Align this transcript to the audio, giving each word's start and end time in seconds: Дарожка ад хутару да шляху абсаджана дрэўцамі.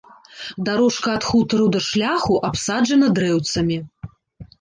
Дарожка 0.69 1.09
ад 1.17 1.23
хутару 1.31 1.67
да 1.75 1.81
шляху 1.87 2.39
абсаджана 2.49 3.07
дрэўцамі. 3.21 3.77